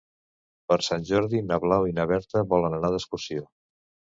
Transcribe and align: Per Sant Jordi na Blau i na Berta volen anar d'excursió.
Per 0.71 0.77
Sant 0.85 1.03
Jordi 1.09 1.43
na 1.51 1.59
Blau 1.65 1.87
i 1.91 1.95
na 1.99 2.07
Berta 2.13 2.45
volen 2.55 2.77
anar 2.79 2.93
d'excursió. 2.97 3.47